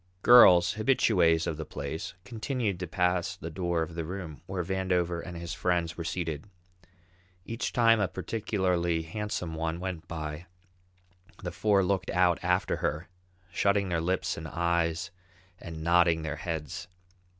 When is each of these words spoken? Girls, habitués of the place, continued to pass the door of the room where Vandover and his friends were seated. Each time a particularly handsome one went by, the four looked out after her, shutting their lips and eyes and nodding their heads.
Girls, 0.23 0.73
habitués 0.77 1.45
of 1.45 1.57
the 1.57 1.63
place, 1.63 2.15
continued 2.25 2.79
to 2.79 2.87
pass 2.87 3.35
the 3.35 3.51
door 3.51 3.83
of 3.83 3.93
the 3.93 4.03
room 4.03 4.41
where 4.47 4.63
Vandover 4.63 5.21
and 5.23 5.37
his 5.37 5.53
friends 5.53 5.95
were 5.95 6.03
seated. 6.03 6.49
Each 7.45 7.71
time 7.71 7.99
a 7.99 8.07
particularly 8.07 9.03
handsome 9.03 9.53
one 9.53 9.79
went 9.79 10.07
by, 10.07 10.47
the 11.43 11.51
four 11.51 11.83
looked 11.83 12.09
out 12.09 12.39
after 12.43 12.77
her, 12.77 13.09
shutting 13.51 13.89
their 13.89 14.01
lips 14.01 14.37
and 14.37 14.47
eyes 14.47 15.11
and 15.59 15.83
nodding 15.83 16.23
their 16.23 16.37
heads. 16.37 16.87